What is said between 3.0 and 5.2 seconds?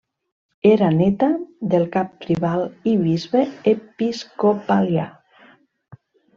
bisbe episcopalià.